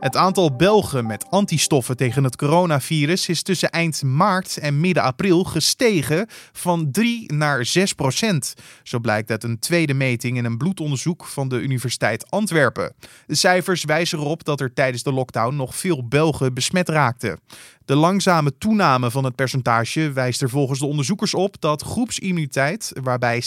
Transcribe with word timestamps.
Het 0.00 0.16
aantal 0.16 0.56
Belgen 0.56 1.06
met 1.06 1.30
antistoffen 1.30 1.96
tegen 1.96 2.24
het 2.24 2.36
coronavirus 2.36 3.28
is 3.28 3.42
tussen 3.42 3.70
eind 3.70 4.02
maart 4.02 4.56
en 4.56 4.80
midden 4.80 5.02
april 5.02 5.44
gestegen 5.44 6.26
van 6.52 6.90
3 6.90 7.32
naar 7.32 7.64
6 7.64 7.92
procent. 7.92 8.54
Zo 8.82 8.98
blijkt 8.98 9.30
uit 9.30 9.44
een 9.44 9.58
tweede 9.58 9.94
meting 9.94 10.36
in 10.36 10.44
een 10.44 10.56
bloedonderzoek 10.56 11.24
van 11.24 11.48
de 11.48 11.60
Universiteit 11.60 12.30
Antwerpen. 12.30 12.94
De 13.26 13.34
cijfers 13.34 13.84
wijzen 13.84 14.18
erop 14.18 14.44
dat 14.44 14.60
er 14.60 14.72
tijdens 14.72 15.02
de 15.02 15.12
lockdown 15.12 15.56
nog 15.56 15.76
veel 15.76 16.08
Belgen 16.08 16.54
besmet 16.54 16.88
raakten. 16.88 17.40
De 17.84 17.94
langzame 17.94 18.58
toename 18.58 19.10
van 19.10 19.24
het 19.24 19.34
percentage 19.34 20.12
wijst 20.12 20.42
er 20.42 20.50
volgens 20.50 20.78
de 20.78 20.86
onderzoekers 20.86 21.34
op 21.34 21.60
dat 21.60 21.82
groepsimmuniteit, 21.82 22.92
waarbij 23.02 23.42
60% 23.42 23.46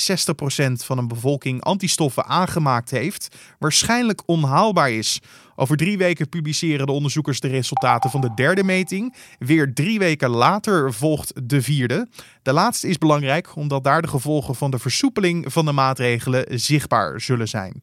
van 0.71 0.97
een 0.97 1.07
bevolking 1.07 1.63
antistoffen 1.63 2.25
aangemaakt 2.25 2.91
heeft, 2.91 3.35
waarschijnlijk 3.57 4.21
onhaalbaar 4.25 4.91
is. 4.91 5.19
Over 5.59 5.77
drie 5.77 5.97
weken 5.97 6.29
publiceren 6.29 6.85
de 6.85 6.91
onderzoekers 6.91 7.39
de 7.39 7.47
resultaten 7.47 8.09
van 8.09 8.21
de 8.21 8.33
derde 8.35 8.63
meting. 8.63 9.15
Weer 9.39 9.73
drie 9.73 9.99
weken 9.99 10.29
later 10.29 10.93
volgt 10.93 11.49
de 11.49 11.61
vierde. 11.61 12.07
De 12.41 12.53
laatste 12.53 12.87
is 12.87 12.97
belangrijk 12.97 13.55
omdat 13.55 13.83
daar 13.83 14.01
de 14.01 14.07
gevolgen 14.07 14.55
van 14.55 14.71
de 14.71 14.79
versoepeling 14.79 15.53
van 15.53 15.65
de 15.65 15.71
maatregelen 15.71 16.59
zichtbaar 16.59 17.21
zullen 17.21 17.47
zijn. 17.47 17.73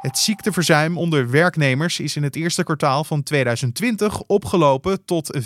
Het 0.00 0.18
ziekteverzuim 0.18 0.98
onder 0.98 1.30
werknemers 1.30 2.00
is 2.00 2.16
in 2.16 2.22
het 2.22 2.36
eerste 2.36 2.64
kwartaal 2.64 3.04
van 3.04 3.22
2020 3.22 4.20
opgelopen 4.20 5.04
tot 5.04 5.40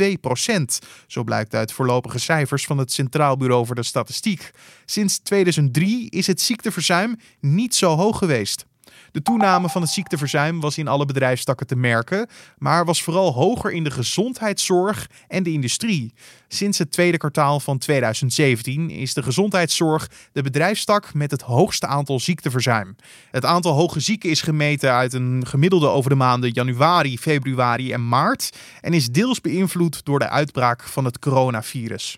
5,2 0.00 0.06
procent. 0.20 0.78
Zo 1.06 1.24
blijkt 1.24 1.54
uit 1.54 1.72
voorlopige 1.72 2.18
cijfers 2.18 2.66
van 2.66 2.78
het 2.78 2.92
Centraal 2.92 3.36
Bureau 3.36 3.66
voor 3.66 3.74
de 3.74 3.82
Statistiek. 3.82 4.50
Sinds 4.84 5.18
2003 5.18 6.10
is 6.10 6.26
het 6.26 6.40
ziekteverzuim 6.40 7.16
niet 7.40 7.74
zo 7.74 7.96
hoog 7.96 8.18
geweest. 8.18 8.66
De 9.14 9.22
toename 9.22 9.68
van 9.68 9.82
het 9.82 9.90
ziekteverzuim 9.90 10.60
was 10.60 10.78
in 10.78 10.88
alle 10.88 11.04
bedrijfstakken 11.04 11.66
te 11.66 11.76
merken, 11.76 12.28
maar 12.58 12.84
was 12.84 13.02
vooral 13.02 13.32
hoger 13.32 13.72
in 13.72 13.84
de 13.84 13.90
gezondheidszorg 13.90 15.10
en 15.28 15.42
de 15.42 15.52
industrie. 15.52 16.12
Sinds 16.48 16.78
het 16.78 16.90
tweede 16.90 17.16
kwartaal 17.16 17.60
van 17.60 17.78
2017 17.78 18.90
is 18.90 19.14
de 19.14 19.22
gezondheidszorg 19.22 20.10
de 20.32 20.42
bedrijfstak 20.42 21.14
met 21.14 21.30
het 21.30 21.42
hoogste 21.42 21.86
aantal 21.86 22.20
ziekteverzuim. 22.20 22.96
Het 23.30 23.44
aantal 23.44 23.72
hoge 23.72 24.00
zieken 24.00 24.30
is 24.30 24.42
gemeten 24.42 24.92
uit 24.92 25.12
een 25.12 25.46
gemiddelde 25.46 25.88
over 25.88 26.10
de 26.10 26.16
maanden 26.16 26.50
januari, 26.50 27.18
februari 27.18 27.92
en 27.92 28.08
maart 28.08 28.56
en 28.80 28.92
is 28.92 29.08
deels 29.08 29.40
beïnvloed 29.40 30.04
door 30.04 30.18
de 30.18 30.28
uitbraak 30.28 30.82
van 30.82 31.04
het 31.04 31.18
coronavirus. 31.18 32.16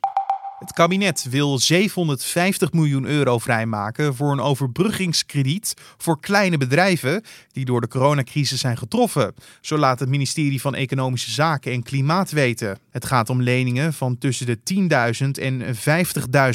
Het 0.59 0.73
kabinet 0.73 1.27
wil 1.31 1.59
750 1.59 2.73
miljoen 2.73 3.05
euro 3.05 3.39
vrijmaken 3.39 4.15
voor 4.15 4.33
een 4.33 4.41
overbruggingskrediet 4.41 5.75
voor 5.97 6.21
kleine 6.21 6.57
bedrijven 6.57 7.23
die 7.53 7.65
door 7.65 7.81
de 7.81 7.89
coronacrisis 7.89 8.61
zijn 8.61 8.77
getroffen. 8.77 9.35
Zo 9.61 9.79
laat 9.79 10.01
het 10.01 10.09
ministerie 10.09 10.61
van 10.61 10.75
Economische 10.75 11.31
Zaken 11.31 11.73
en 11.73 11.83
Klimaat 11.83 12.31
weten. 12.31 12.79
Het 12.91 13.05
gaat 13.05 13.31
om 13.31 13.43
leningen 13.43 13.93
van 13.93 14.19
tussen 14.19 14.47
de 14.47 14.59
10.000 15.25 15.43
en 15.43 15.63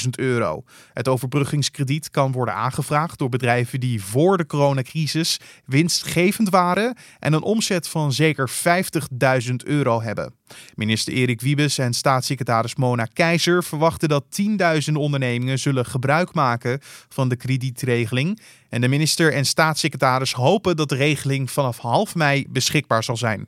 50.000 0.04 0.10
euro. 0.12 0.64
Het 0.94 1.08
overbruggingskrediet 1.08 2.10
kan 2.10 2.32
worden 2.32 2.56
aangevraagd 2.56 3.20
door 3.20 3.30
bedrijven 3.30 3.80
die 3.80 4.04
voor 4.04 4.38
de 4.38 4.46
coronacrisis 4.46 5.40
winstgevend 5.66 6.50
waren 6.50 6.98
en 7.20 7.34
een 7.34 7.44
omzet 7.44 7.88
van 7.88 8.14
zeker 8.14 8.50
50.000 9.50 9.56
euro 9.56 10.02
hebben. 10.02 10.41
Minister 10.76 11.14
Erik 11.14 11.42
Wiebes 11.42 11.78
en 11.78 11.94
staatssecretaris 11.94 12.76
Mona 12.76 13.06
Keizer 13.14 13.64
verwachten 13.64 14.10
dat 14.10 14.24
tienduizenden 14.30 15.02
ondernemingen 15.02 15.60
zullen 15.60 15.86
gebruik 15.86 16.34
maken 16.34 16.80
van 17.10 17.30
de 17.30 17.36
kredietregeling. 17.36 18.40
En 18.70 18.82
de 18.82 18.88
minister 18.88 19.34
en 19.34 19.46
staatssecretaris 19.46 20.34
hopen 20.34 20.76
dat 20.76 20.90
de 20.90 20.96
regeling 20.96 21.52
vanaf 21.52 21.78
half 21.78 22.16
mei 22.16 22.46
beschikbaar 22.50 23.04
zal 23.04 23.18
zijn. 23.18 23.48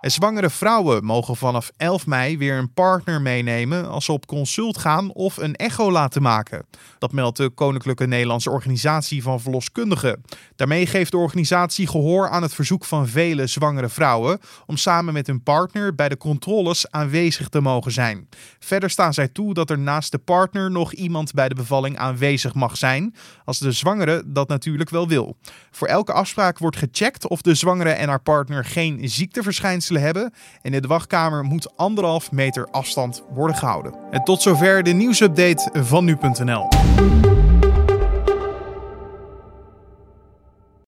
Zwangere 0.00 0.50
vrouwen 0.50 1.04
mogen 1.04 1.36
vanaf 1.36 1.70
11 1.76 2.06
mei 2.06 2.38
weer 2.38 2.58
een 2.58 2.72
partner 2.72 3.20
meenemen 3.20 3.88
als 3.88 4.04
ze 4.04 4.12
op 4.12 4.26
consult 4.26 4.78
gaan 4.78 5.12
of 5.12 5.36
een 5.36 5.56
echo 5.56 5.90
laten 5.90 6.22
maken. 6.22 6.66
Dat 6.98 7.12
meldt 7.12 7.36
de 7.36 7.50
Koninklijke 7.50 8.06
Nederlandse 8.06 8.50
Organisatie 8.50 9.22
van 9.22 9.40
Verloskundigen. 9.40 10.24
Daarmee 10.56 10.86
geeft 10.86 11.10
de 11.10 11.16
organisatie 11.16 11.86
gehoor 11.86 12.28
aan 12.28 12.42
het 12.42 12.54
verzoek 12.54 12.84
van 12.84 13.08
vele 13.08 13.46
zwangere 13.46 13.88
vrouwen 13.88 14.38
om 14.66 14.76
samen 14.76 15.12
met 15.12 15.26
hun 15.26 15.42
partner 15.42 15.94
bij 15.94 16.08
de 16.08 16.16
controles 16.16 16.90
aanwezig 16.90 17.48
te 17.48 17.60
mogen 17.60 17.92
zijn. 17.92 18.28
Verder 18.58 18.90
staan 18.90 19.14
zij 19.14 19.28
toe 19.28 19.54
dat 19.54 19.70
er 19.70 19.78
naast 19.78 20.12
de 20.12 20.18
partner 20.18 20.70
nog 20.70 20.92
iemand 20.92 21.32
bij 21.32 21.48
de 21.48 21.54
bevalling 21.54 21.98
aanwezig 21.98 22.54
mag 22.54 22.76
zijn, 22.76 23.14
als 23.44 23.58
de 23.58 23.72
zwangere 23.72 24.22
dat 24.26 24.48
natuurlijk 24.48 24.90
wel 24.90 25.08
wil. 25.08 25.36
Voor 25.70 25.88
elke 25.88 26.12
afspraak 26.12 26.58
wordt 26.58 26.76
gecheckt 26.76 27.28
of 27.28 27.42
de 27.42 27.54
zwangere 27.54 27.90
en 27.90 28.08
haar 28.08 28.22
partner 28.22 28.64
geen 28.64 29.08
ziekteverschijnselen 29.08 29.88
hebben. 29.98 30.32
En 30.62 30.74
in 30.74 30.82
de 30.82 30.88
wachtkamer 30.88 31.44
moet 31.44 31.76
anderhalf 31.76 32.32
meter 32.32 32.68
afstand 32.70 33.22
worden 33.30 33.56
gehouden. 33.56 33.94
En 34.10 34.24
tot 34.24 34.42
zover 34.42 34.82
de 34.82 34.92
nieuwsupdate 34.92 35.70
van 35.72 36.04
nu.nl. 36.04 36.68